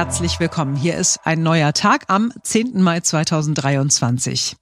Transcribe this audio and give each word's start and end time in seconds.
Herzlich 0.00 0.40
willkommen. 0.40 0.76
Hier 0.76 0.96
ist 0.96 1.18
ein 1.24 1.42
neuer 1.42 1.74
Tag 1.74 2.06
am 2.08 2.32
10. 2.42 2.80
Mai 2.80 3.00
2023. 3.00 4.56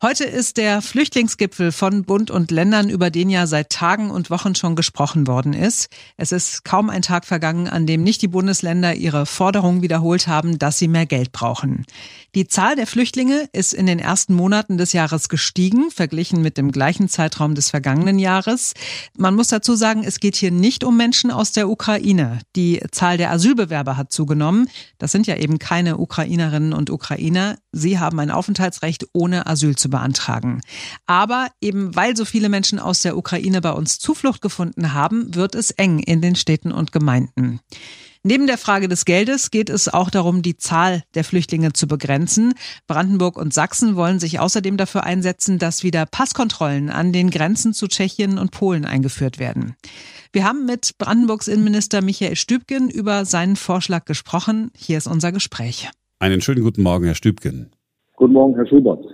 Heute 0.00 0.22
ist 0.22 0.58
der 0.58 0.80
Flüchtlingsgipfel 0.80 1.72
von 1.72 2.04
Bund 2.04 2.30
und 2.30 2.52
Ländern, 2.52 2.88
über 2.88 3.10
den 3.10 3.28
ja 3.28 3.48
seit 3.48 3.70
Tagen 3.70 4.12
und 4.12 4.30
Wochen 4.30 4.54
schon 4.54 4.76
gesprochen 4.76 5.26
worden 5.26 5.54
ist. 5.54 5.88
Es 6.16 6.30
ist 6.30 6.64
kaum 6.64 6.88
ein 6.88 7.02
Tag 7.02 7.24
vergangen, 7.24 7.66
an 7.66 7.88
dem 7.88 8.04
nicht 8.04 8.22
die 8.22 8.28
Bundesländer 8.28 8.94
ihre 8.94 9.26
Forderung 9.26 9.82
wiederholt 9.82 10.28
haben, 10.28 10.56
dass 10.56 10.78
sie 10.78 10.86
mehr 10.86 11.06
Geld 11.06 11.32
brauchen. 11.32 11.84
Die 12.36 12.46
Zahl 12.46 12.76
der 12.76 12.86
Flüchtlinge 12.86 13.48
ist 13.52 13.72
in 13.72 13.86
den 13.86 13.98
ersten 13.98 14.34
Monaten 14.34 14.78
des 14.78 14.92
Jahres 14.92 15.28
gestiegen, 15.28 15.90
verglichen 15.90 16.42
mit 16.42 16.58
dem 16.58 16.70
gleichen 16.70 17.08
Zeitraum 17.08 17.56
des 17.56 17.70
vergangenen 17.70 18.20
Jahres. 18.20 18.74
Man 19.16 19.34
muss 19.34 19.48
dazu 19.48 19.74
sagen, 19.74 20.04
es 20.04 20.20
geht 20.20 20.36
hier 20.36 20.52
nicht 20.52 20.84
um 20.84 20.96
Menschen 20.96 21.32
aus 21.32 21.50
der 21.50 21.68
Ukraine. 21.68 22.38
Die 22.54 22.80
Zahl 22.92 23.16
der 23.16 23.32
Asylbewerber 23.32 23.96
hat 23.96 24.12
zugenommen. 24.12 24.68
Das 24.98 25.12
sind 25.12 25.26
ja 25.26 25.36
eben 25.36 25.58
keine 25.58 25.98
Ukrainerinnen 25.98 26.72
und 26.72 26.90
Ukrainer. 26.90 27.58
Sie 27.72 27.98
haben 27.98 28.18
ein 28.20 28.30
Aufenthaltsrecht, 28.30 29.06
ohne 29.12 29.46
Asyl 29.46 29.76
zu 29.76 29.90
beantragen. 29.90 30.60
Aber 31.06 31.48
eben 31.60 31.94
weil 31.94 32.16
so 32.16 32.24
viele 32.24 32.48
Menschen 32.48 32.78
aus 32.78 33.00
der 33.00 33.16
Ukraine 33.16 33.60
bei 33.60 33.72
uns 33.72 33.98
Zuflucht 33.98 34.40
gefunden 34.40 34.92
haben, 34.92 35.34
wird 35.34 35.54
es 35.54 35.70
eng 35.70 35.98
in 35.98 36.20
den 36.20 36.36
Städten 36.36 36.72
und 36.72 36.92
Gemeinden. 36.92 37.60
Neben 38.28 38.48
der 38.48 38.58
Frage 38.58 38.88
des 38.88 39.04
Geldes 39.04 39.52
geht 39.52 39.70
es 39.70 39.86
auch 39.86 40.10
darum, 40.10 40.42
die 40.42 40.56
Zahl 40.56 41.04
der 41.14 41.22
Flüchtlinge 41.22 41.72
zu 41.74 41.86
begrenzen. 41.86 42.54
Brandenburg 42.88 43.38
und 43.38 43.54
Sachsen 43.54 43.94
wollen 43.94 44.18
sich 44.18 44.40
außerdem 44.40 44.76
dafür 44.76 45.04
einsetzen, 45.04 45.60
dass 45.60 45.84
wieder 45.84 46.06
Passkontrollen 46.06 46.90
an 46.90 47.12
den 47.12 47.30
Grenzen 47.30 47.72
zu 47.72 47.86
Tschechien 47.86 48.38
und 48.38 48.50
Polen 48.50 48.84
eingeführt 48.84 49.38
werden. 49.38 49.76
Wir 50.32 50.42
haben 50.42 50.66
mit 50.66 50.98
Brandenburgs 50.98 51.46
Innenminister 51.46 52.02
Michael 52.02 52.34
Stübgen 52.34 52.90
über 52.90 53.24
seinen 53.24 53.54
Vorschlag 53.54 54.06
gesprochen. 54.06 54.72
Hier 54.76 54.98
ist 54.98 55.06
unser 55.06 55.30
Gespräch. 55.30 55.88
Einen 56.18 56.40
schönen 56.40 56.64
guten 56.64 56.82
Morgen, 56.82 57.04
Herr 57.04 57.14
Stübgen. 57.14 57.70
Guten 58.16 58.32
Morgen, 58.32 58.56
Herr 58.56 58.66
Schubert. 58.66 59.04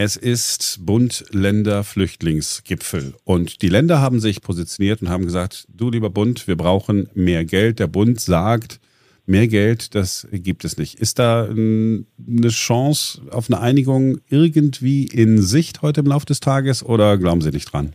Es 0.00 0.16
ist 0.16 0.86
Bund-Länder-Flüchtlingsgipfel. 0.86 3.14
Und 3.24 3.62
die 3.62 3.68
Länder 3.68 4.00
haben 4.00 4.20
sich 4.20 4.42
positioniert 4.42 5.02
und 5.02 5.08
haben 5.08 5.24
gesagt, 5.24 5.66
du 5.76 5.90
lieber 5.90 6.08
Bund, 6.08 6.46
wir 6.46 6.56
brauchen 6.56 7.08
mehr 7.14 7.44
Geld. 7.44 7.80
Der 7.80 7.88
Bund 7.88 8.20
sagt, 8.20 8.78
mehr 9.26 9.48
Geld, 9.48 9.96
das 9.96 10.28
gibt 10.30 10.64
es 10.64 10.78
nicht. 10.78 11.00
Ist 11.00 11.18
da 11.18 11.46
eine 11.46 12.04
Chance 12.46 13.22
auf 13.32 13.50
eine 13.50 13.60
Einigung 13.60 14.18
irgendwie 14.30 15.08
in 15.12 15.38
Sicht 15.38 15.82
heute 15.82 16.02
im 16.02 16.06
Laufe 16.06 16.26
des 16.26 16.38
Tages 16.38 16.86
oder 16.86 17.18
glauben 17.18 17.40
Sie 17.40 17.50
nicht 17.50 17.72
dran? 17.72 17.94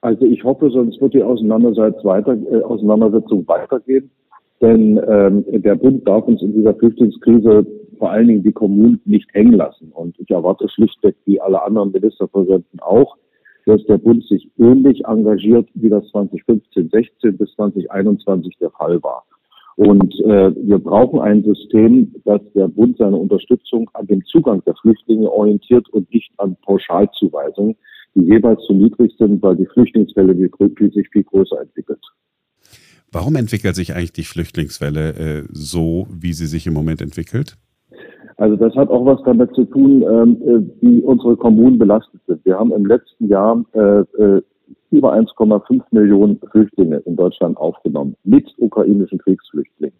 Also 0.00 0.24
ich 0.24 0.42
hoffe, 0.42 0.70
sonst 0.70 1.02
wird 1.02 1.12
die 1.12 1.22
Auseinandersetzung, 1.22 2.04
weiter, 2.04 2.34
äh, 2.50 2.62
Auseinandersetzung 2.62 3.46
weitergehen. 3.46 4.10
Denn 4.62 4.98
ähm, 5.06 5.44
der 5.48 5.74
Bund 5.74 6.08
darf 6.08 6.24
uns 6.24 6.40
in 6.40 6.54
dieser 6.54 6.72
Flüchtlingskrise 6.76 7.66
vor 8.00 8.10
allen 8.10 8.28
Dingen 8.28 8.42
die 8.42 8.52
Kommunen 8.52 9.00
nicht 9.04 9.28
hängen 9.34 9.52
lassen. 9.52 9.92
Und 9.92 10.18
ich 10.18 10.30
erwarte 10.30 10.68
schlichtweg, 10.70 11.14
wie 11.26 11.38
alle 11.38 11.62
anderen 11.62 11.92
Ministerpräsidenten 11.92 12.80
auch, 12.80 13.16
dass 13.66 13.84
der 13.84 13.98
Bund 13.98 14.24
sich 14.24 14.50
ähnlich 14.58 15.04
engagiert, 15.04 15.68
wie 15.74 15.90
das 15.90 16.08
2015, 16.08 16.88
16 16.88 17.36
bis 17.36 17.52
2021 17.56 18.56
der 18.58 18.70
Fall 18.70 19.02
war. 19.02 19.24
Und 19.76 20.18
äh, 20.20 20.50
wir 20.66 20.78
brauchen 20.78 21.20
ein 21.20 21.44
System, 21.44 22.14
das 22.24 22.40
der 22.54 22.68
Bund 22.68 22.96
seine 22.96 23.16
Unterstützung 23.16 23.88
an 23.92 24.06
dem 24.06 24.24
Zugang 24.24 24.62
der 24.64 24.74
Flüchtlinge 24.80 25.30
orientiert 25.30 25.86
und 25.90 26.12
nicht 26.12 26.32
an 26.38 26.56
Pauschalzuweisungen, 26.62 27.76
die 28.14 28.22
jeweils 28.22 28.62
zu 28.66 28.72
niedrig 28.72 29.12
sind, 29.18 29.42
weil 29.42 29.56
die 29.56 29.66
Flüchtlingswelle 29.66 30.34
sich 30.34 31.08
viel 31.10 31.24
größer 31.24 31.60
entwickelt. 31.60 32.00
Warum 33.12 33.36
entwickelt 33.36 33.76
sich 33.76 33.94
eigentlich 33.94 34.12
die 34.12 34.24
Flüchtlingswelle 34.24 35.10
äh, 35.16 35.44
so, 35.50 36.06
wie 36.10 36.32
sie 36.32 36.46
sich 36.46 36.66
im 36.66 36.72
Moment 36.72 37.02
entwickelt? 37.02 37.56
Also 38.40 38.56
das 38.56 38.74
hat 38.74 38.88
auch 38.88 39.04
was 39.04 39.22
damit 39.24 39.54
zu 39.54 39.66
tun, 39.66 40.02
ähm, 40.02 40.42
äh, 40.42 40.80
wie 40.80 41.02
unsere 41.02 41.36
Kommunen 41.36 41.78
belastet 41.78 42.22
sind. 42.26 42.42
Wir 42.46 42.58
haben 42.58 42.72
im 42.72 42.86
letzten 42.86 43.28
Jahr 43.28 43.62
äh, 43.74 44.00
äh, 44.00 44.42
über 44.90 45.12
1,5 45.12 45.82
Millionen 45.90 46.40
Flüchtlinge 46.50 47.02
in 47.04 47.16
Deutschland 47.16 47.58
aufgenommen, 47.58 48.16
mit 48.24 48.50
ukrainischen 48.56 49.18
Kriegsflüchtlingen. 49.18 49.94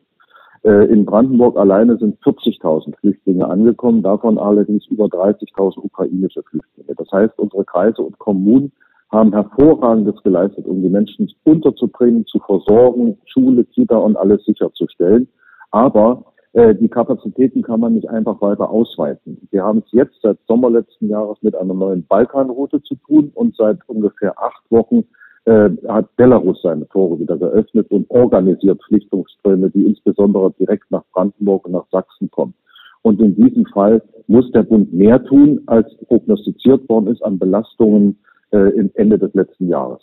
Äh, 0.65 0.87
in 0.87 1.05
Brandenburg 1.05 1.59
alleine 1.59 1.99
sind 1.99 2.19
40.000 2.23 2.97
Flüchtlinge 3.01 3.47
angekommen, 3.47 4.03
davon 4.03 4.39
allerdings 4.39 4.87
über 4.87 5.05
30.000 5.05 5.77
ukrainische 5.77 6.43
Flüchtlinge. 6.43 6.95
Das 6.97 7.13
heißt, 7.13 7.39
unsere 7.39 7.67
Kreise 7.67 8.01
und 8.01 8.19
Kommunen 8.19 8.73
haben 9.13 9.35
hervorragendes 9.35 10.23
geleistet, 10.23 10.65
um 10.67 10.81
die 10.81 10.89
Menschen 10.89 11.31
unterzubringen, 11.45 12.25
zu 12.25 12.39
versorgen, 12.39 13.19
Schule, 13.27 13.65
Kita 13.65 13.99
und 13.99 14.17
alles 14.17 14.43
sicherzustellen. 14.47 15.29
Aber 15.73 16.25
die 16.53 16.89
Kapazitäten 16.89 17.63
kann 17.63 17.79
man 17.79 17.95
nicht 17.95 18.09
einfach 18.09 18.41
weiter 18.41 18.71
ausweiten. 18.71 19.47
Wir 19.53 19.63
haben 19.63 19.85
es 19.87 19.93
jetzt 19.93 20.17
seit 20.21 20.37
Sommer 20.49 20.69
letzten 20.69 21.09
Jahres 21.09 21.39
mit 21.43 21.55
einer 21.55 21.75
neuen 21.75 22.05
Balkanroute 22.07 22.83
zu 22.83 22.97
tun 22.97 23.31
und 23.35 23.55
seit 23.57 23.79
ungefähr 23.89 24.37
acht 24.37 24.63
Wochen 24.69 25.05
äh, 25.45 25.71
hat 25.89 26.15
Belarus 26.17 26.61
seine 26.63 26.87
Tore 26.89 27.19
wieder 27.19 27.37
geöffnet 27.37 27.91
und 27.91 28.11
organisiert 28.11 28.83
Flüchtlingsströme, 28.87 29.71
die 29.71 29.87
insbesondere 29.87 30.53
direkt 30.59 30.91
nach 30.91 31.05
Brandenburg 31.13 31.67
und 31.67 31.73
nach 31.73 31.87
Sachsen 31.91 32.31
kommen. 32.31 32.55
Und 33.03 33.21
in 33.21 33.35
diesem 33.35 33.65
Fall 33.67 34.03
muss 34.27 34.51
der 34.53 34.63
Bund 34.63 34.93
mehr 34.93 35.25
tun, 35.25 35.63
als 35.67 35.87
prognostiziert 36.07 36.87
worden 36.89 37.07
ist 37.07 37.23
an 37.23 37.39
Belastungen 37.39 38.19
äh, 38.51 38.71
im 38.77 38.91
Ende 38.95 39.19
des 39.19 39.33
letzten 39.33 39.69
Jahres. 39.69 40.03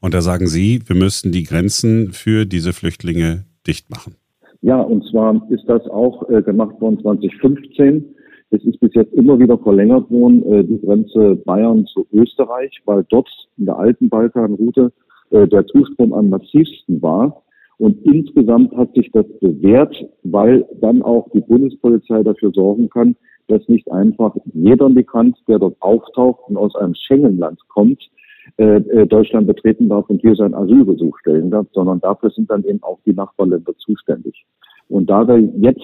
Und 0.00 0.14
da 0.14 0.20
sagen 0.20 0.46
Sie, 0.46 0.82
wir 0.86 0.96
müssten 0.96 1.30
die 1.30 1.44
Grenzen 1.44 2.12
für 2.12 2.44
diese 2.46 2.72
Flüchtlinge 2.72 3.44
dicht 3.66 3.90
machen. 3.90 4.16
Ja, 4.62 4.80
und 4.80 5.04
zwar 5.10 5.40
ist 5.50 5.64
das 5.68 5.86
auch 5.88 6.28
äh, 6.28 6.42
gemacht 6.42 6.80
worden 6.80 7.00
2015. 7.00 8.14
Es 8.50 8.62
ist 8.64 8.80
bis 8.80 8.92
jetzt 8.94 9.14
immer 9.14 9.38
wieder 9.38 9.56
verlängert 9.58 10.10
worden, 10.10 10.42
äh, 10.52 10.64
die 10.64 10.80
Grenze 10.80 11.36
Bayern 11.36 11.86
zu 11.86 12.06
Österreich, 12.12 12.70
weil 12.84 13.04
dort 13.08 13.28
in 13.56 13.66
der 13.66 13.78
alten 13.78 14.08
Balkanroute 14.08 14.92
äh, 15.30 15.46
der 15.46 15.66
Zustrom 15.66 16.12
am 16.12 16.28
massivsten 16.28 17.00
war. 17.00 17.42
Und 17.78 18.04
insgesamt 18.04 18.76
hat 18.76 18.92
sich 18.94 19.10
das 19.12 19.24
bewährt, 19.40 19.96
weil 20.22 20.66
dann 20.82 21.00
auch 21.02 21.30
die 21.32 21.40
Bundespolizei 21.40 22.22
dafür 22.22 22.50
sorgen 22.52 22.90
kann, 22.90 23.16
dass 23.48 23.66
nicht 23.68 23.90
einfach 23.90 24.36
jeder 24.52 24.90
Migrant, 24.90 25.38
der 25.48 25.58
dort 25.58 25.76
auftaucht 25.80 26.42
und 26.48 26.58
aus 26.58 26.76
einem 26.76 26.94
Schengen-Land 26.94 27.60
kommt, 27.68 28.10
Deutschland 28.56 29.46
betreten 29.46 29.88
darf 29.88 30.08
und 30.08 30.20
hier 30.20 30.34
sein 30.34 30.54
Asylbesuch 30.54 31.18
stellen 31.18 31.50
darf, 31.50 31.66
sondern 31.72 32.00
dafür 32.00 32.30
sind 32.30 32.50
dann 32.50 32.64
eben 32.64 32.82
auch 32.82 32.98
die 33.06 33.12
Nachbarländer 33.12 33.74
zuständig. 33.78 34.44
Und 34.88 35.08
da 35.08 35.26
wir 35.26 35.38
jetzt 35.38 35.80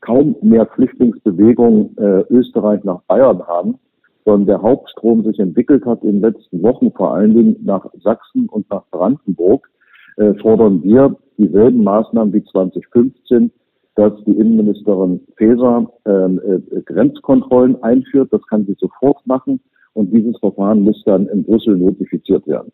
kaum 0.00 0.36
mehr 0.40 0.66
Flüchtlingsbewegungen 0.66 1.96
äh, 1.98 2.24
Österreich 2.30 2.84
nach 2.84 3.02
Bayern 3.02 3.46
haben, 3.46 3.78
sondern 4.24 4.46
der 4.46 4.62
Hauptstrom 4.62 5.24
sich 5.24 5.38
entwickelt 5.38 5.84
hat 5.84 6.02
in 6.02 6.20
den 6.20 6.20
letzten 6.20 6.62
Wochen, 6.62 6.92
vor 6.92 7.14
allen 7.14 7.34
Dingen 7.34 7.56
nach 7.62 7.86
Sachsen 8.02 8.48
und 8.48 8.68
nach 8.70 8.84
Brandenburg, 8.90 9.68
äh, 10.16 10.34
fordern 10.34 10.82
wir 10.82 11.16
dieselben 11.38 11.82
Maßnahmen 11.84 12.32
wie 12.32 12.44
2015, 12.44 13.50
dass 13.96 14.12
die 14.24 14.32
Innenministerin 14.32 15.20
Faeser 15.36 15.90
ähm, 16.06 16.40
äh, 16.44 16.80
Grenzkontrollen 16.82 17.82
einführt. 17.82 18.32
Das 18.32 18.46
kann 18.46 18.66
sie 18.66 18.76
sofort 18.78 19.26
machen. 19.26 19.60
Und 19.96 20.12
dieses 20.12 20.36
Verfahren 20.38 20.82
muss 20.82 21.02
dann 21.06 21.26
in 21.28 21.42
Brüssel 21.42 21.78
notifiziert 21.78 22.46
werden. 22.46 22.70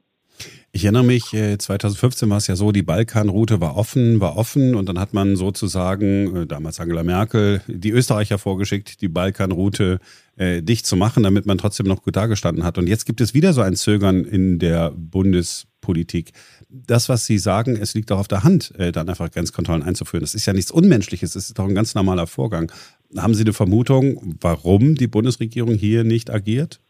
Ich 0.72 0.84
erinnere 0.84 1.05
mich, 1.05 1.27
2015 1.27 2.27
äh, 2.27 2.31
war 2.31 2.38
es 2.38 2.47
ja 2.49 2.56
so, 2.56 2.72
die 2.72 2.83
Balkanroute 2.83 3.60
war 3.60 3.77
offen, 3.77 4.21
war 4.21 4.37
offen 4.37 4.75
und 4.75 4.88
dann 4.88 4.99
hat 4.99 5.12
man 5.12 5.37
sozusagen, 5.37 6.34
äh, 6.34 6.47
damals 6.47 6.81
Angela 6.81 7.05
Merkel, 7.05 7.61
die 7.69 7.91
Österreicher 7.91 8.38
vorgeschickt, 8.38 9.03
die 9.03 9.09
Balkanroute 9.09 10.00
äh, 10.37 10.62
dicht 10.62 10.87
zu 10.87 10.97
machen, 10.97 11.22
damit 11.22 11.47
man 11.47 11.59
trotzdem 11.59 11.87
noch 11.87 12.03
gut 12.03 12.16
dagestanden 12.16 12.65
hat. 12.65 12.77
Und 12.78 12.88
jetzt 12.88 13.05
gibt 13.05 13.21
es 13.21 13.34
wieder 13.34 13.53
so 13.53 13.61
ein 13.61 13.77
Zögern 13.77 14.25
in 14.25 14.59
der 14.59 14.91
Bundespolitik. 14.97 16.32
Das, 16.71 17.09
was 17.09 17.27
Sie 17.27 17.38
sagen, 17.38 17.77
es 17.77 17.94
liegt 17.94 18.11
auch 18.11 18.19
auf 18.19 18.28
der 18.28 18.43
Hand, 18.43 18.75
äh, 18.79 18.91
dann 18.91 19.08
einfach 19.08 19.31
Grenzkontrollen 19.31 19.82
einzuführen. 19.82 20.23
Das 20.23 20.35
ist 20.35 20.47
ja 20.47 20.55
nichts 20.55 20.73
Unmenschliches, 20.73 21.35
das 21.35 21.49
ist 21.49 21.58
doch 21.58 21.69
ein 21.69 21.75
ganz 21.75 21.94
normaler 21.94 22.26
Vorgang. 22.26 22.73
Haben 23.17 23.35
Sie 23.35 23.43
eine 23.44 23.52
Vermutung, 23.52 24.37
warum 24.41 24.94
die 24.94 25.06
Bundesregierung 25.06 25.75
hier 25.75 26.02
nicht 26.02 26.31
agiert? 26.31 26.81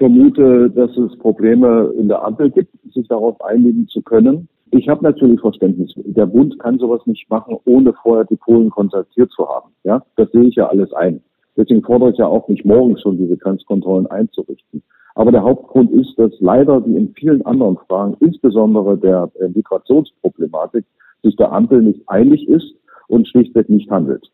Ich 0.00 0.06
vermute, 0.06 0.70
dass 0.70 0.96
es 0.96 1.14
Probleme 1.18 1.92
in 1.98 2.08
der 2.08 2.24
Ampel 2.24 2.50
gibt, 2.50 2.70
sich 2.94 3.06
darauf 3.08 3.38
einigen 3.44 3.86
zu 3.88 4.00
können. 4.00 4.48
Ich 4.70 4.88
habe 4.88 5.04
natürlich 5.04 5.38
Verständnis. 5.42 5.92
Der 5.94 6.24
Bund 6.24 6.58
kann 6.58 6.78
sowas 6.78 7.02
nicht 7.04 7.28
machen, 7.28 7.58
ohne 7.66 7.92
vorher 8.02 8.24
die 8.24 8.36
Polen 8.36 8.70
kontaktiert 8.70 9.30
zu 9.30 9.46
haben. 9.46 9.72
Ja, 9.84 10.02
das 10.16 10.30
sehe 10.32 10.44
ich 10.44 10.54
ja 10.54 10.68
alles 10.68 10.90
ein. 10.94 11.20
Deswegen 11.54 11.82
fordere 11.82 12.12
ich 12.12 12.16
ja 12.16 12.26
auch 12.26 12.48
nicht 12.48 12.64
morgen 12.64 12.96
schon 12.96 13.18
diese 13.18 13.36
Grenzkontrollen 13.36 14.06
einzurichten. 14.06 14.82
Aber 15.16 15.32
der 15.32 15.42
Hauptgrund 15.42 15.90
ist, 15.90 16.18
dass 16.18 16.32
leider 16.40 16.82
wie 16.86 16.96
in 16.96 17.12
vielen 17.12 17.44
anderen 17.44 17.76
Fragen, 17.86 18.16
insbesondere 18.20 18.96
der 18.96 19.30
Migrationsproblematik, 19.54 20.86
sich 21.22 21.36
der 21.36 21.52
Ampel 21.52 21.82
nicht 21.82 22.08
einig 22.08 22.48
ist 22.48 22.74
und 23.08 23.28
schlichtweg 23.28 23.68
nicht 23.68 23.90
handelt. 23.90 24.30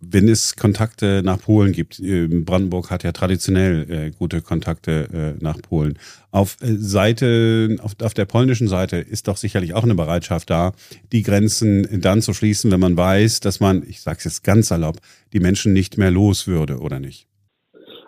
Wenn 0.00 0.28
es 0.28 0.56
Kontakte 0.56 1.22
nach 1.24 1.40
Polen 1.40 1.72
gibt, 1.72 2.00
ähm, 2.00 2.44
Brandenburg 2.44 2.90
hat 2.90 3.02
ja 3.02 3.12
traditionell 3.12 3.86
äh, 3.90 4.10
gute 4.18 4.40
Kontakte 4.40 5.36
äh, 5.40 5.44
nach 5.44 5.60
Polen. 5.60 5.98
Auf 6.30 6.56
äh, 6.62 6.66
Seite, 6.66 7.76
auf, 7.82 7.92
auf 8.02 8.14
der 8.14 8.24
polnischen 8.24 8.68
Seite 8.68 8.96
ist 8.96 9.28
doch 9.28 9.36
sicherlich 9.36 9.74
auch 9.74 9.84
eine 9.84 9.94
Bereitschaft 9.94 10.50
da, 10.50 10.72
die 11.12 11.22
Grenzen 11.22 12.00
dann 12.00 12.22
zu 12.22 12.32
schließen, 12.32 12.70
wenn 12.70 12.80
man 12.80 12.96
weiß, 12.96 13.40
dass 13.40 13.60
man, 13.60 13.82
ich 13.86 14.00
sage 14.00 14.16
es 14.18 14.24
jetzt 14.24 14.44
ganz 14.44 14.68
salopp, 14.68 14.96
die 15.32 15.40
Menschen 15.40 15.72
nicht 15.72 15.98
mehr 15.98 16.10
los 16.10 16.46
würde, 16.46 16.78
oder 16.78 16.98
nicht? 16.98 17.26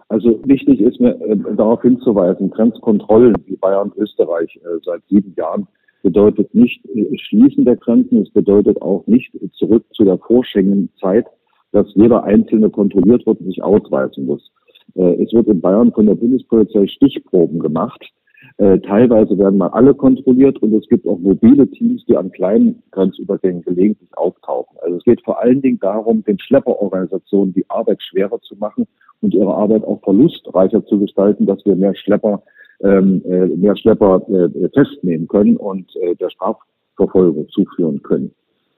Also 0.08 0.40
wichtig 0.44 0.80
ist 0.80 1.00
mir 1.00 1.18
äh, 1.22 1.36
darauf 1.56 1.82
hinzuweisen, 1.82 2.50
Grenzkontrollen 2.50 3.34
wie 3.46 3.56
Bayern, 3.56 3.92
Österreich 3.96 4.56
äh, 4.56 4.78
seit 4.84 5.02
sieben 5.08 5.34
Jahren 5.36 5.66
bedeutet 6.02 6.54
nicht 6.54 6.84
äh, 6.86 7.16
Schließen 7.18 7.64
der 7.64 7.76
Grenzen, 7.76 8.22
es 8.22 8.30
bedeutet 8.30 8.80
auch 8.82 9.06
nicht 9.06 9.32
zurück 9.54 9.84
zu 9.92 10.04
der 10.04 10.18
Vorschengen-Zeit, 10.18 11.26
dass 11.72 11.86
jeder 11.94 12.24
Einzelne 12.24 12.70
kontrolliert 12.70 13.26
wird 13.26 13.40
und 13.40 13.46
sich 13.46 13.62
ausweisen 13.62 14.26
muss. 14.26 14.50
Äh, 14.94 15.22
es 15.22 15.32
wird 15.32 15.48
in 15.48 15.60
Bayern 15.60 15.92
von 15.92 16.06
der 16.06 16.14
Bundespolizei 16.14 16.86
Stichproben 16.86 17.58
gemacht. 17.58 18.04
Äh, 18.58 18.80
teilweise 18.80 19.38
werden 19.38 19.58
mal 19.58 19.68
alle 19.68 19.94
kontrolliert 19.94 20.60
und 20.62 20.74
es 20.74 20.86
gibt 20.88 21.06
auch 21.06 21.18
mobile 21.18 21.66
Teams, 21.70 22.04
die 22.06 22.16
an 22.16 22.30
kleinen 22.30 22.82
Grenzübergängen 22.90 23.62
gelegentlich 23.62 24.10
auftauchen. 24.16 24.76
Also 24.82 24.96
es 24.96 25.04
geht 25.04 25.22
vor 25.24 25.40
allen 25.40 25.62
Dingen 25.62 25.78
darum, 25.80 26.22
den 26.24 26.38
Schlepperorganisationen 26.38 27.54
die 27.54 27.68
Arbeit 27.70 28.02
schwerer 28.02 28.40
zu 28.40 28.56
machen 28.56 28.86
und 29.20 29.32
ihre 29.34 29.54
Arbeit 29.54 29.84
auch 29.84 30.02
verlustreicher 30.02 30.84
zu 30.84 30.98
gestalten, 30.98 31.46
dass 31.46 31.64
wir 31.64 31.76
mehr 31.76 31.94
Schlepper, 31.94 32.42
ähm, 32.82 33.22
äh, 33.24 33.46
mehr 33.46 33.76
Schlepper 33.76 34.20
festnehmen 34.74 35.28
können 35.28 35.56
und 35.56 35.92
der 36.20 36.28
Strafverfolgung 36.28 37.48
zuführen 37.48 38.02
können. 38.02 38.34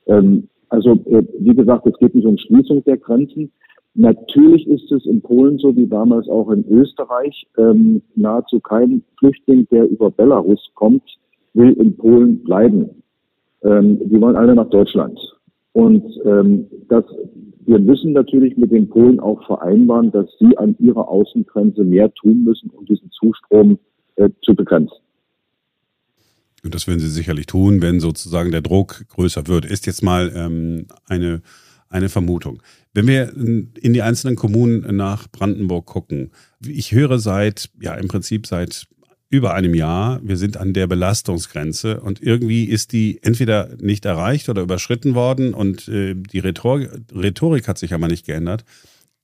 Ähm, 0.07 0.49
also 0.69 0.93
äh, 1.07 1.23
wie 1.39 1.55
gesagt, 1.55 1.87
es 1.87 1.99
geht 1.99 2.15
nicht 2.15 2.27
um 2.27 2.39
Schließung 2.39 2.85
der 2.85 2.97
Grenzen. 2.97 3.51
Natürlich 3.95 4.67
ist 4.67 4.91
es 4.91 5.07
in 5.07 5.23
Polen 5.23 5.59
so 5.59 5.75
wie 5.77 5.87
damals 5.87 6.29
auch 6.29 6.51
in 6.51 6.65
Österreich. 6.69 7.47
Ähm, 7.57 8.03
nahezu 8.17 8.59
kein 8.61 9.05
Flüchtling, 9.19 9.69
der 9.71 9.89
über 9.89 10.11
Belarus 10.11 10.61
kommt, 10.75 11.03
will 11.53 11.73
in 11.75 11.97
Polen 11.97 12.43
bleiben. 12.43 12.91
Ähm, 13.63 14.01
die 14.09 14.21
wollen 14.21 14.37
alle 14.37 14.55
nach 14.55 14.69
Deutschland. 14.69 15.19
Und 15.73 16.05
ähm, 16.25 16.67
das, 16.89 17.05
wir 17.67 17.79
müssen 17.79 18.13
natürlich 18.13 18.57
mit 18.57 18.73
den 18.73 18.89
Polen 18.89 19.21
auch 19.21 19.45
vereinbaren, 19.47 20.11
dass 20.11 20.27
sie 20.39 20.57
an 20.59 20.77
ihrer 20.79 21.09
Außengrenze 21.09 21.85
mehr 21.85 22.13
tun 22.15 22.45
müssen, 22.45 22.71
um 22.71 22.85
diesen 22.87 23.11
Zustrom 23.11 23.79
äh, 24.17 24.29
zu 24.43 24.55
begrenzen. 24.55 24.97
Und 26.65 26.75
das 26.75 26.87
würden 26.87 27.01
Sie 27.01 27.11
sicherlich 27.11 27.47
tun, 27.47 27.83
wenn 27.83 28.01
sozusagen 28.01 28.51
der 28.51 28.63
Druck 28.63 29.05
größer 29.09 29.47
wird. 29.47 29.67
Ist 29.67 29.87
jetzt 29.87 30.03
mal 30.03 30.33
ähm, 30.35 30.87
eine, 31.07 31.43
eine 31.91 32.09
Vermutung. 32.09 32.63
Wenn 32.95 33.07
wir 33.07 33.37
in 33.37 33.93
die 33.93 34.03
einzelnen 34.03 34.35
Kommunen 34.35 34.97
nach 34.97 35.29
Brandenburg 35.31 35.85
gucken, 35.87 36.31
ich 36.67 36.93
höre 36.93 37.19
seit, 37.19 37.71
ja 37.81 37.95
im 37.95 38.09
Prinzip 38.09 38.47
seit 38.47 38.87
über 39.29 39.53
einem 39.53 39.75
Jahr, 39.75 40.21
wir 40.23 40.37
sind 40.37 40.57
an 40.57 40.73
der 40.73 40.87
Belastungsgrenze 40.87 42.01
und 42.01 42.23
irgendwie 42.23 42.65
ist 42.65 42.93
die 42.93 43.19
entweder 43.23 43.77
nicht 43.81 44.05
erreicht 44.05 44.49
oder 44.49 44.63
überschritten 44.63 45.15
worden 45.15 45.55
und 45.55 45.89
äh, 45.89 46.15
die 46.15 46.39
Rhetorik, 46.39 46.91
Rhetorik 47.13 47.67
hat 47.67 47.79
sich 47.79 47.93
aber 47.93 48.07
nicht 48.07 48.27
geändert. 48.27 48.65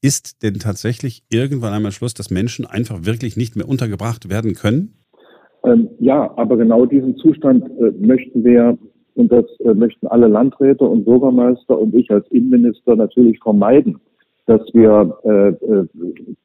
Ist 0.02 0.42
denn 0.42 0.58
tatsächlich 0.58 1.22
irgendwann 1.28 1.72
einmal 1.72 1.92
Schluss, 1.92 2.14
dass 2.14 2.30
Menschen 2.30 2.66
einfach 2.66 3.04
wirklich 3.04 3.36
nicht 3.36 3.54
mehr 3.54 3.68
untergebracht 3.68 4.28
werden 4.28 4.54
können? 4.54 4.94
Ähm, 5.64 5.88
ja, 5.98 6.32
aber 6.36 6.56
genau 6.56 6.86
diesen 6.86 7.16
Zustand 7.16 7.64
äh, 7.78 7.92
möchten 7.98 8.44
wir 8.44 8.78
und 9.14 9.30
das 9.30 9.44
äh, 9.60 9.74
möchten 9.74 10.06
alle 10.06 10.28
Landräte 10.28 10.84
und 10.84 11.04
Bürgermeister 11.04 11.78
und 11.78 11.94
ich 11.94 12.10
als 12.10 12.26
Innenminister 12.30 12.96
natürlich 12.96 13.38
vermeiden, 13.40 14.00
dass 14.46 14.62
wir 14.72 15.16
äh, 15.24 15.48
äh, 15.48 15.86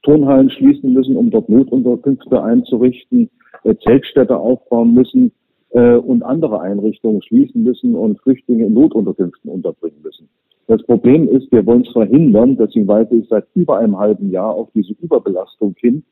Turnhallen 0.03 0.49
schließen 0.49 0.93
müssen, 0.93 1.15
um 1.15 1.29
dort 1.29 1.49
Notunterkünfte 1.49 2.41
einzurichten, 2.41 3.29
äh, 3.63 3.75
Zeltstädte 3.83 4.37
aufbauen 4.37 4.93
müssen 4.93 5.31
äh, 5.69 5.95
und 5.95 6.23
andere 6.23 6.59
Einrichtungen 6.61 7.21
schließen 7.21 7.63
müssen 7.63 7.95
und 7.95 8.19
Flüchtlinge 8.21 8.65
in 8.65 8.73
Notunterkünften 8.73 9.49
unterbringen 9.49 10.01
müssen. 10.03 10.27
Das 10.67 10.83
Problem 10.83 11.27
ist, 11.29 11.51
wir 11.51 11.65
wollen 11.65 11.81
es 11.81 11.93
verhindern, 11.93 12.57
deswegen 12.57 12.87
weise 12.87 13.15
ich 13.15 13.27
seit 13.29 13.45
über 13.53 13.77
einem 13.77 13.97
halben 13.97 14.31
Jahr 14.31 14.53
auf 14.53 14.69
diese 14.73 14.93
Überbelastung 15.01 15.75
hin, 15.79 16.03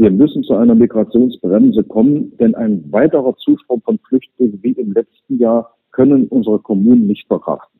wir 0.00 0.10
müssen 0.10 0.42
zu 0.44 0.54
einer 0.54 0.74
Migrationsbremse 0.74 1.84
kommen, 1.84 2.32
denn 2.38 2.54
ein 2.54 2.90
weiterer 2.90 3.36
Zustrom 3.36 3.82
von 3.82 3.98
Flüchtlingen 4.08 4.58
wie 4.62 4.72
im 4.72 4.92
letzten 4.92 5.36
Jahr 5.38 5.74
können 5.92 6.26
unsere 6.28 6.58
Kommunen 6.58 7.06
nicht 7.06 7.26
verkraften, 7.26 7.78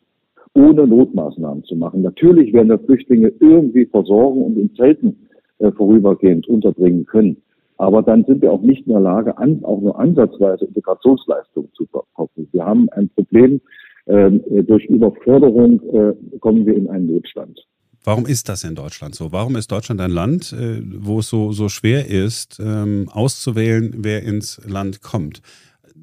ohne 0.52 0.86
Notmaßnahmen 0.86 1.64
zu 1.64 1.76
machen. 1.76 2.02
Natürlich 2.02 2.52
werden 2.52 2.68
wir 2.68 2.78
Flüchtlinge 2.78 3.32
irgendwie 3.40 3.86
versorgen 3.86 4.42
und 4.42 4.58
in 4.58 4.74
Zelten 4.74 5.28
äh, 5.60 5.72
vorübergehend 5.72 6.46
unterbringen 6.46 7.06
können. 7.06 7.38
Aber 7.78 8.02
dann 8.02 8.24
sind 8.24 8.42
wir 8.42 8.52
auch 8.52 8.60
nicht 8.60 8.86
in 8.86 8.92
der 8.92 9.00
Lage, 9.00 9.38
an, 9.38 9.64
auch 9.64 9.80
nur 9.80 9.98
ansatzweise 9.98 10.66
Integrationsleistungen 10.66 11.72
zu 11.72 11.86
verkaufen. 11.86 12.48
Wir 12.52 12.66
haben 12.66 12.90
ein 12.90 13.08
Problem, 13.08 13.62
äh, 14.04 14.30
durch 14.64 14.84
Überforderung 14.84 15.80
äh, 15.94 16.38
kommen 16.40 16.66
wir 16.66 16.76
in 16.76 16.90
einen 16.90 17.06
Notstand. 17.06 17.66
Warum 18.04 18.26
ist 18.26 18.48
das 18.48 18.64
in 18.64 18.74
Deutschland 18.74 19.14
so? 19.14 19.32
Warum 19.32 19.56
ist 19.56 19.70
Deutschland 19.70 20.00
ein 20.00 20.10
Land, 20.10 20.52
äh, 20.52 20.82
wo 20.84 21.20
es 21.20 21.28
so, 21.28 21.52
so 21.52 21.68
schwer 21.68 22.06
ist, 22.06 22.58
ähm, 22.58 23.08
auszuwählen, 23.10 23.94
wer 23.98 24.22
ins 24.22 24.60
Land 24.64 25.02
kommt? 25.02 25.42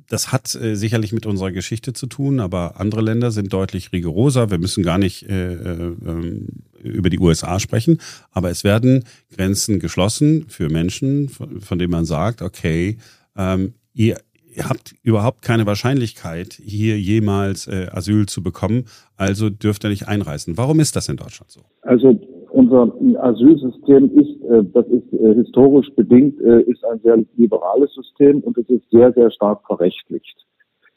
Das 0.10 0.32
hat 0.32 0.54
äh, 0.56 0.76
sicherlich 0.76 1.12
mit 1.12 1.26
unserer 1.26 1.52
Geschichte 1.52 1.94
zu 1.94 2.06
tun, 2.06 2.40
aber 2.40 2.80
andere 2.80 3.02
Länder 3.02 3.32
sind 3.32 3.52
deutlich 3.52 3.92
rigoroser. 3.92 4.52
Wir 4.52 4.60
müssen 4.60 4.84
gar 4.84 4.98
nicht 4.98 5.28
äh, 5.28 5.54
äh, 5.54 5.96
ähm, 6.06 6.48
über 6.84 7.10
die 7.10 7.20
USA 7.20 7.60
sprechen, 7.60 8.00
aber 8.32 8.52
es 8.52 8.64
werden 8.64 9.04
Grenzen 9.36 9.80
geschlossen 9.80 10.46
für 10.48 10.70
Menschen, 10.70 11.30
von, 11.30 11.60
von 11.62 11.80
denen 11.80 11.92
man 11.92 12.06
sagt, 12.06 12.42
okay, 12.42 12.98
ähm, 13.36 13.74
ihr, 13.94 14.22
ihr 14.58 14.70
habt 14.70 14.96
überhaupt 15.04 15.42
keine 15.44 15.66
Wahrscheinlichkeit, 15.66 16.54
hier 16.54 17.00
jemals 17.00 17.68
äh, 17.68 17.88
Asyl 17.92 18.26
zu 18.26 18.42
bekommen, 18.42 18.86
also 19.16 19.50
dürft 19.50 19.86
ihr 19.86 19.90
nicht 19.90 20.08
einreisen. 20.08 20.58
Warum 20.58 20.80
ist 20.80 20.96
das 20.96 21.10
in 21.10 21.18
Deutschland 21.18 21.52
so? 21.52 21.62
Also 21.84 22.20
unser 22.50 22.92
Asylsystem 23.22 24.12
ist, 24.18 24.42
äh, 24.50 24.64
das 24.74 24.88
ist 24.88 25.14
äh, 25.14 25.36
historisch 25.36 25.90
bedingt, 25.96 26.42
äh, 26.42 26.62
ist 26.62 26.84
ein 26.86 27.00
sehr 27.04 27.24
liberales 27.36 27.94
System 27.94 28.40
und 28.42 28.58
es 28.58 28.68
ist 28.70 28.90
sehr, 28.92 29.14
sehr 29.14 29.30
stark 29.32 29.62
verrechtlicht. 29.68 30.36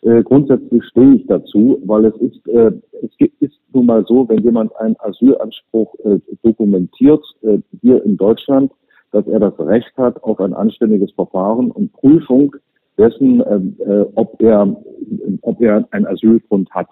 Äh, 0.03 0.23
grundsätzlich 0.23 0.83
stehe 0.87 1.17
ich 1.17 1.27
dazu, 1.27 1.83
weil 1.85 2.07
es 2.07 2.17
ist, 2.17 2.49
äh, 2.49 2.73
es 3.03 3.29
ist 3.41 3.59
nun 3.75 3.87
mal 3.87 4.05
so, 4.07 4.27
wenn 4.29 4.43
jemand 4.43 4.75
einen 4.77 4.97
Asylanspruch 5.01 5.95
dokumentiert 6.43 7.23
hier 7.81 8.03
in 8.05 8.17
Deutschland, 8.17 8.73
dass 9.13 9.27
er 9.27 9.39
das 9.39 9.59
Recht 9.59 9.93
hat 9.97 10.23
auf 10.25 10.41
ein 10.41 10.55
anständiges 10.55 11.13
Verfahren 11.13 11.71
und 11.71 11.93
Prüfung 11.93 12.57
dessen, 13.01 13.43
ähm, 13.51 13.77
äh, 13.81 14.05
ob 14.15 14.41
er, 14.43 14.77
ob 15.41 15.61
er 15.61 15.89
einen 15.91 16.07
Asylgrund 16.07 16.71
hat. 16.71 16.91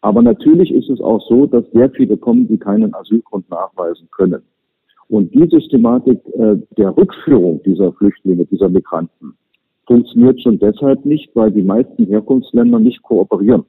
Aber 0.00 0.22
natürlich 0.22 0.72
ist 0.72 0.90
es 0.90 1.00
auch 1.00 1.20
so, 1.28 1.46
dass 1.46 1.64
sehr 1.72 1.90
viele 1.90 2.16
kommen, 2.16 2.48
die 2.48 2.58
keinen 2.58 2.92
Asylgrund 2.94 3.48
nachweisen 3.50 4.08
können. 4.10 4.42
Und 5.08 5.34
die 5.34 5.48
Systematik 5.48 6.20
äh, 6.34 6.56
der 6.76 6.96
Rückführung 6.96 7.62
dieser 7.64 7.92
Flüchtlinge, 7.92 8.44
dieser 8.46 8.68
Migranten, 8.68 9.34
funktioniert 9.86 10.40
schon 10.40 10.58
deshalb 10.58 11.04
nicht, 11.04 11.34
weil 11.34 11.50
die 11.50 11.62
meisten 11.62 12.06
Herkunftsländer 12.06 12.78
nicht 12.78 13.02
kooperieren. 13.02 13.64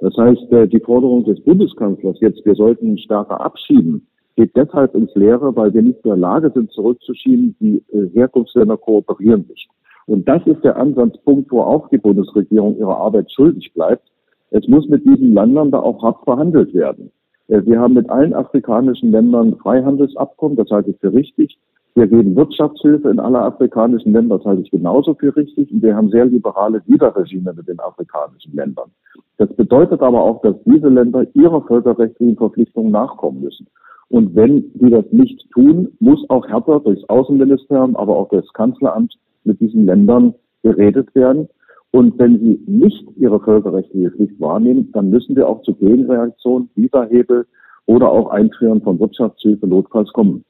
Das 0.00 0.16
heißt, 0.16 0.52
äh, 0.52 0.66
die 0.66 0.80
Forderung 0.80 1.24
des 1.24 1.40
Bundeskanzlers 1.42 2.18
jetzt, 2.20 2.44
wir 2.44 2.54
sollten 2.54 2.98
stärker 2.98 3.40
abschieben, 3.40 4.06
geht 4.36 4.56
deshalb 4.56 4.94
ins 4.94 5.14
Leere, 5.14 5.54
weil 5.54 5.72
wir 5.72 5.82
nicht 5.82 6.00
in 6.04 6.10
der 6.10 6.16
Lage 6.16 6.50
sind, 6.54 6.72
zurückzuschieben. 6.72 7.54
Die 7.60 7.82
äh, 7.92 8.08
Herkunftsländer 8.14 8.76
kooperieren 8.76 9.46
nicht. 9.48 9.68
Und 10.10 10.26
das 10.26 10.44
ist 10.44 10.64
der 10.64 10.76
Ansatzpunkt, 10.76 11.52
wo 11.52 11.60
auch 11.60 11.88
die 11.88 11.98
Bundesregierung 11.98 12.76
ihre 12.76 12.96
Arbeit 12.96 13.30
schuldig 13.30 13.72
bleibt. 13.74 14.02
Es 14.50 14.66
muss 14.66 14.88
mit 14.88 15.04
diesen 15.04 15.34
Ländern 15.34 15.70
da 15.70 15.78
auch 15.78 16.02
hart 16.02 16.24
verhandelt 16.24 16.74
werden. 16.74 17.12
Äh, 17.46 17.64
wir 17.64 17.78
haben 17.78 17.94
mit 17.94 18.10
allen 18.10 18.34
afrikanischen 18.34 19.12
Ländern 19.12 19.54
Freihandelsabkommen, 19.58 20.56
das 20.56 20.68
halte 20.68 20.90
ich 20.90 20.98
für 20.98 21.12
richtig. 21.12 21.56
Wir 21.94 22.08
geben 22.08 22.34
Wirtschaftshilfe 22.34 23.08
in 23.08 23.20
alle 23.20 23.38
afrikanischen 23.38 24.12
Länder, 24.12 24.38
das 24.38 24.46
halte 24.46 24.62
ich 24.62 24.72
genauso 24.72 25.14
für 25.14 25.36
richtig. 25.36 25.70
Und 25.70 25.80
wir 25.80 25.94
haben 25.94 26.10
sehr 26.10 26.24
liberale 26.24 26.82
Widerregime 26.86 27.52
mit 27.52 27.68
den 27.68 27.78
afrikanischen 27.78 28.52
Ländern. 28.56 28.90
Das 29.36 29.54
bedeutet 29.54 30.02
aber 30.02 30.22
auch, 30.22 30.42
dass 30.42 30.56
diese 30.64 30.88
Länder 30.88 31.24
ihrer 31.34 31.62
völkerrechtlichen 31.62 32.36
Verpflichtungen 32.36 32.90
nachkommen 32.90 33.42
müssen. 33.42 33.68
Und 34.08 34.34
wenn 34.34 34.72
die 34.74 34.90
das 34.90 35.04
nicht 35.12 35.48
tun, 35.52 35.92
muss 36.00 36.28
auch 36.30 36.48
härter 36.48 36.80
durchs 36.80 37.08
Außenministerium, 37.08 37.94
aber 37.94 38.16
auch 38.16 38.28
durchs 38.28 38.52
Kanzleramt 38.54 39.14
mit 39.44 39.60
diesen 39.60 39.86
Ländern 39.86 40.34
geredet 40.62 41.14
werden. 41.14 41.48
Und 41.92 42.18
wenn 42.18 42.38
sie 42.38 42.60
nicht 42.66 43.04
ihre 43.16 43.40
völkerrechtliche 43.40 44.10
Pflicht 44.12 44.40
wahrnehmen, 44.40 44.90
dann 44.92 45.10
müssen 45.10 45.34
wir 45.34 45.48
auch 45.48 45.62
zu 45.62 45.74
Gegenreaktionen, 45.74 46.70
Widerhebel 46.76 47.46
oder 47.86 48.10
auch 48.10 48.30
Einfrieren 48.30 48.80
von 48.82 49.00
Wirtschaftshilfe 49.00 49.66
notfalls 49.66 50.12
kommen. 50.12 50.44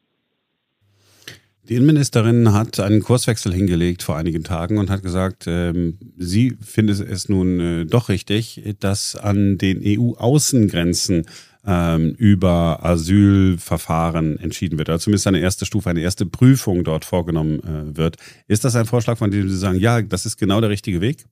Die 1.70 1.76
Innenministerin 1.76 2.52
hat 2.52 2.80
einen 2.80 3.00
Kurswechsel 3.00 3.52
hingelegt 3.52 4.02
vor 4.02 4.16
einigen 4.16 4.42
Tagen 4.42 4.78
und 4.78 4.90
hat 4.90 5.02
gesagt, 5.02 5.44
ähm, 5.46 5.98
sie 6.16 6.56
findet 6.60 6.98
es 6.98 7.28
nun 7.28 7.60
äh, 7.60 7.86
doch 7.86 8.08
richtig, 8.08 8.74
dass 8.80 9.14
an 9.14 9.56
den 9.56 9.80
EU-Außengrenzen 9.84 11.26
ähm, 11.66 12.14
über 12.18 12.78
Asylverfahren 12.82 14.38
entschieden 14.38 14.78
wird, 14.78 14.88
oder 14.88 14.98
zumindest 14.98 15.26
eine 15.26 15.40
erste 15.40 15.66
Stufe, 15.66 15.90
eine 15.90 16.00
erste 16.00 16.26
Prüfung 16.26 16.84
dort 16.84 17.04
vorgenommen 17.04 17.60
äh, 17.60 17.96
wird. 17.96 18.16
Ist 18.48 18.64
das 18.64 18.76
ein 18.76 18.86
Vorschlag, 18.86 19.18
von 19.18 19.30
dem 19.30 19.48
Sie 19.48 19.56
sagen, 19.56 19.78
ja, 19.78 20.00
das 20.02 20.26
ist 20.26 20.38
genau 20.38 20.60
der 20.60 20.70
richtige 20.70 21.00
Weg? 21.00 21.24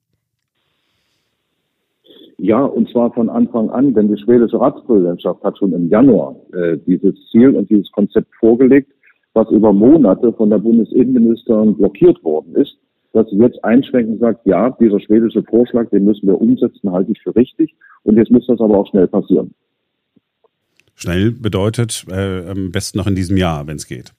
Ja, 2.41 2.65
und 2.65 2.89
zwar 2.91 3.13
von 3.13 3.29
Anfang 3.29 3.69
an, 3.71 3.95
denn 3.95 4.15
die 4.15 4.23
schwedische 4.23 4.61
Ratspräsidentschaft 4.61 5.43
hat 5.43 5.59
schon 5.59 5.73
im 5.73 5.89
Januar 5.89 6.37
äh, 6.53 6.77
dieses 6.87 7.15
Ziel 7.31 7.57
und 7.57 7.69
dieses 7.69 7.91
Konzept 7.91 8.29
vorgelegt, 8.39 8.93
was 9.35 9.51
über 9.51 9.73
Monate 9.73 10.33
von 10.33 10.51
der 10.51 10.59
Bundesinnenministerin 10.59 11.77
blockiert 11.77 12.23
worden 12.23 12.55
ist, 12.55 12.77
dass 13.13 13.29
sie 13.31 13.39
jetzt 13.39 13.63
einschränkend 13.65 14.21
sagt, 14.21 14.47
ja, 14.47 14.71
dieser 14.71 15.01
schwedische 15.01 15.43
Vorschlag, 15.43 15.91
den 15.91 16.05
müssen 16.05 16.29
wir 16.29 16.41
umsetzen, 16.41 16.93
halte 16.93 17.11
ich 17.11 17.21
für 17.21 17.35
richtig 17.35 17.75
und 18.05 18.17
jetzt 18.17 18.31
muss 18.31 18.47
das 18.47 18.61
aber 18.61 18.79
auch 18.79 18.87
schnell 18.87 19.09
passieren. 19.09 19.53
Schnell 20.99 21.31
bedeutet 21.31 22.05
äh, 22.11 22.51
am 22.51 22.73
besten 22.73 22.99
noch 22.99 23.07
in 23.07 23.15
diesem 23.15 23.37
Jahr, 23.37 23.67
wenn 23.69 23.77
es 23.77 23.87
geht. 23.87 24.13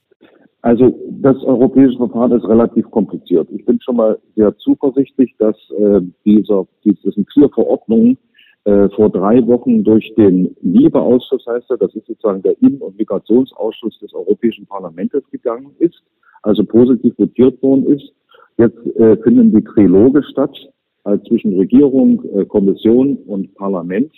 Also 0.61 0.97
das 1.21 1.35
europäische 1.43 1.97
Verfahren 1.97 2.31
ist 2.31 2.47
relativ 2.47 2.89
kompliziert. 2.89 3.49
Ich 3.51 3.65
bin 3.65 3.79
schon 3.81 3.97
mal 3.97 4.17
sehr 4.35 4.55
zuversichtlich, 4.57 5.35
dass 5.39 5.55
äh, 5.77 5.99
dieser, 6.25 6.65
diese 6.85 7.11
vier 7.33 7.49
Verordnungen 7.49 8.17
äh, 8.63 8.87
vor 8.95 9.09
drei 9.09 9.45
Wochen 9.47 9.83
durch 9.83 10.13
den 10.15 10.55
Liebeausschuss 10.61 11.45
heißt 11.47 11.69
er, 11.69 11.77
das 11.77 11.93
ist 11.95 12.07
sozusagen 12.07 12.41
der 12.43 12.61
Innen- 12.61 12.81
und 12.81 12.97
Migrationsausschuss 12.97 13.99
des 13.99 14.13
Europäischen 14.13 14.65
Parlaments 14.65 15.15
gegangen 15.31 15.71
ist, 15.79 16.01
also 16.43 16.63
positiv 16.63 17.13
votiert 17.17 17.61
worden 17.61 17.85
ist. 17.87 18.13
Jetzt 18.57 18.77
äh, 18.97 19.17
finden 19.23 19.53
die 19.53 19.63
Triloge 19.63 20.23
statt, 20.23 20.55
also 21.03 21.23
zwischen 21.25 21.57
Regierung, 21.57 22.23
äh, 22.35 22.45
Kommission 22.45 23.17
und 23.27 23.53
Parlament. 23.55 24.13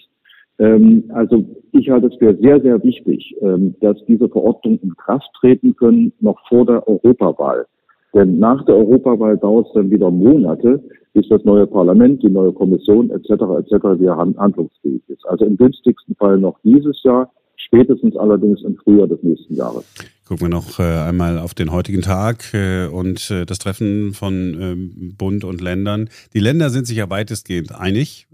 Ähm, 0.59 1.05
also 1.13 1.43
ich 1.71 1.89
halte 1.89 2.07
es 2.07 2.15
für 2.15 2.35
sehr, 2.37 2.61
sehr 2.61 2.83
wichtig, 2.83 3.35
ähm, 3.41 3.75
dass 3.81 3.97
diese 4.05 4.29
Verordnungen 4.29 4.79
in 4.83 4.95
Kraft 4.95 5.29
treten 5.39 5.75
können, 5.75 6.13
noch 6.19 6.39
vor 6.47 6.65
der 6.65 6.87
Europawahl. 6.87 7.65
Denn 8.13 8.39
nach 8.39 8.63
der 8.65 8.75
Europawahl 8.75 9.37
dauert 9.37 9.67
es 9.67 9.73
dann 9.73 9.89
wieder 9.89 10.11
Monate, 10.11 10.83
bis 11.13 11.27
das 11.29 11.43
neue 11.45 11.67
Parlament, 11.67 12.23
die 12.23 12.29
neue 12.29 12.51
Kommission 12.51 13.09
etc. 13.09 13.29
etc. 13.29 13.99
wieder 13.99 14.17
handlungsfähig 14.17 15.01
ist. 15.07 15.25
Also 15.27 15.45
im 15.45 15.57
günstigsten 15.57 16.15
Fall 16.15 16.37
noch 16.37 16.59
dieses 16.63 17.01
Jahr, 17.03 17.31
spätestens 17.71 18.15
allerdings 18.17 18.61
im 18.63 18.75
Frühjahr 18.75 19.07
des 19.07 19.23
nächsten 19.23 19.55
Jahres. 19.55 19.85
Gucken 20.27 20.47
wir 20.47 20.49
noch 20.49 20.79
äh, 20.79 20.83
einmal 20.83 21.39
auf 21.39 21.53
den 21.53 21.71
heutigen 21.71 22.01
Tag 22.01 22.53
äh, 22.53 22.87
und 22.87 23.31
äh, 23.31 23.45
das 23.45 23.59
Treffen 23.59 24.13
von 24.13 24.57
ähm, 24.59 25.13
Bund 25.17 25.43
und 25.43 25.61
Ländern. 25.61 26.09
Die 26.33 26.39
Länder 26.39 26.69
sind 26.69 26.85
sich 26.87 26.97
ja 26.97 27.09
weitestgehend 27.09 27.77
einig, 27.77 28.27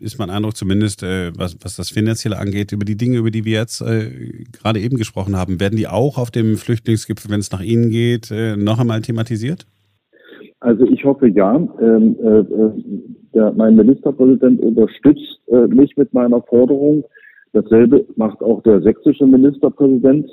ist 0.00 0.18
mein 0.18 0.30
Eindruck 0.30 0.56
zumindest, 0.56 1.02
was, 1.02 1.58
was 1.60 1.76
das 1.76 1.90
Finanzielle 1.90 2.38
angeht. 2.38 2.72
Über 2.72 2.86
die 2.86 2.96
Dinge, 2.96 3.18
über 3.18 3.30
die 3.30 3.44
wir 3.44 3.58
jetzt 3.58 3.80
gerade 3.80 4.80
eben 4.80 4.96
gesprochen 4.96 5.36
haben, 5.36 5.60
werden 5.60 5.76
die 5.76 5.86
auch 5.86 6.16
auf 6.16 6.30
dem 6.30 6.56
Flüchtlingsgipfel, 6.56 7.30
wenn 7.30 7.40
es 7.40 7.52
nach 7.52 7.60
Ihnen 7.60 7.90
geht, 7.90 8.32
noch 8.56 8.80
einmal 8.80 9.02
thematisiert? 9.02 9.66
Also 10.60 10.86
ich 10.86 11.04
hoffe 11.04 11.28
ja. 11.28 11.56
Ähm, 11.56 12.16
der, 13.34 13.52
mein 13.52 13.76
Ministerpräsident 13.76 14.62
unterstützt 14.62 15.42
mich 15.68 15.94
mit 15.98 16.14
meiner 16.14 16.40
Forderung. 16.40 17.04
Dasselbe 17.54 18.04
macht 18.16 18.42
auch 18.42 18.62
der 18.64 18.82
sächsische 18.82 19.26
Ministerpräsident. 19.26 20.28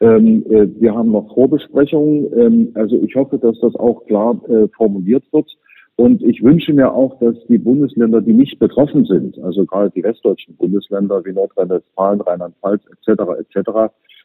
Ähm, 0.00 0.42
äh, 0.48 0.66
wir 0.80 0.94
haben 0.94 1.12
noch 1.12 1.32
Vorbesprechungen. 1.34 2.26
Ähm, 2.36 2.70
also 2.74 2.96
ich 2.96 3.14
hoffe, 3.14 3.38
dass 3.38 3.60
das 3.60 3.74
auch 3.76 4.04
klar 4.06 4.40
äh, 4.48 4.68
formuliert 4.68 5.22
wird. 5.32 5.50
Und 5.96 6.22
ich 6.22 6.42
wünsche 6.42 6.72
mir 6.72 6.90
auch, 6.92 7.18
dass 7.20 7.36
die 7.48 7.58
Bundesländer, 7.58 8.22
die 8.22 8.32
nicht 8.32 8.58
betroffen 8.58 9.04
sind, 9.04 9.38
also 9.40 9.66
gerade 9.66 9.90
die 9.90 10.02
westdeutschen 10.02 10.56
Bundesländer 10.56 11.22
wie 11.26 11.32
Nordrhein-Westfalen, 11.32 12.22
Rheinland-Pfalz 12.22 12.82
etc. 12.86 13.22
etc., 13.40 13.70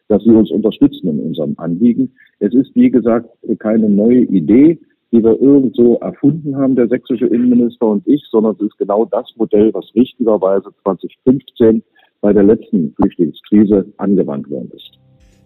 dass 0.08 0.24
sie 0.24 0.32
uns 0.32 0.50
unterstützen 0.50 1.10
in 1.10 1.20
unserem 1.20 1.56
Anliegen. 1.58 2.14
Es 2.40 2.54
ist, 2.54 2.74
wie 2.76 2.90
gesagt, 2.90 3.30
keine 3.60 3.90
neue 3.90 4.22
Idee, 4.22 4.80
die 5.12 5.22
wir 5.22 5.42
irgendwo 5.42 5.96
erfunden 5.96 6.56
haben, 6.56 6.78
der 6.78 6.88
sächsische 6.88 7.28
Innenminister 7.28 7.88
und 7.88 8.08
ich, 8.08 8.24
sondern 8.32 8.56
es 8.56 8.68
ist 8.68 8.78
genau 8.78 9.04
das 9.04 9.30
Modell, 9.36 9.74
was 9.74 9.94
richtigerweise 9.94 10.70
2015 10.84 11.84
bei 12.22 12.34
der 12.34 12.44
letzten 12.44 12.94
Flüchtlingskrise 12.96 13.86
angewandt 13.98 14.50
worden 14.50 14.72
ist. 14.76 14.98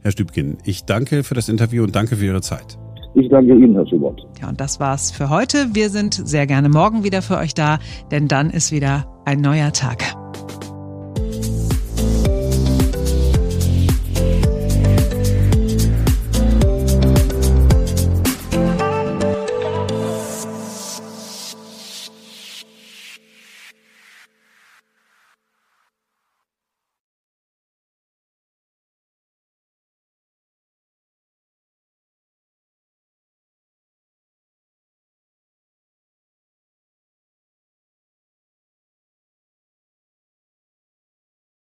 Herr 0.02 0.12
Stübkin, 0.12 0.58
ich 0.66 0.86
danke 0.86 1.24
für 1.24 1.36
das 1.36 1.48
Interview 1.50 1.84
und 1.84 1.96
danke 1.96 2.16
für 2.16 2.26
Ihre 2.26 2.42
Zeit. 2.42 2.78
Ich 3.14 3.30
danke 3.30 3.54
Ihnen, 3.54 3.76
Herr 3.76 3.88
Schubert. 3.88 4.22
Ja, 4.42 4.50
und 4.50 4.60
das 4.60 4.80
war's 4.80 5.12
für 5.12 5.30
heute. 5.30 5.68
Wir 5.74 5.90
sind 5.90 6.14
sehr 6.14 6.48
gerne 6.48 6.70
morgen 6.70 7.04
wieder 7.04 7.22
für 7.22 7.38
euch 7.38 7.54
da, 7.54 7.80
denn 8.10 8.28
dann 8.28 8.50
ist 8.50 8.72
wieder 8.72 9.22
ein 9.26 9.42
neuer 9.42 9.74
Tag. 9.74 10.21